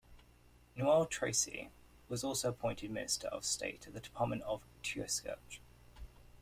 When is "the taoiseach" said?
4.63-5.59